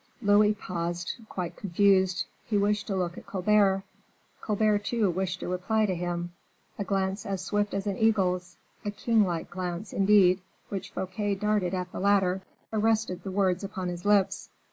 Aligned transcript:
Louis 0.19 0.55
paused 0.55 1.13
quite 1.29 1.55
confused. 1.55 2.25
He 2.47 2.57
wished 2.57 2.87
to 2.87 2.95
look 2.95 3.19
at 3.19 3.27
Colbert; 3.27 3.83
Colbert, 4.41 4.79
too, 4.79 5.11
wished 5.11 5.41
to 5.41 5.47
reply 5.47 5.85
to 5.85 5.93
him; 5.93 6.31
a 6.79 6.83
glance 6.83 7.23
as 7.23 7.43
swift 7.45 7.71
as 7.75 7.85
an 7.85 7.99
eagle's, 7.99 8.57
a 8.83 8.89
king 8.89 9.23
like 9.27 9.51
glance, 9.51 9.93
indeed, 9.93 10.41
which 10.69 10.89
Fouquet 10.89 11.35
darted 11.35 11.75
at 11.75 11.91
the 11.91 11.99
latter, 11.99 12.41
arrested 12.73 13.21
the 13.21 13.29
words 13.29 13.63
upon 13.63 13.89
his 13.89 14.03
lips. 14.03 14.49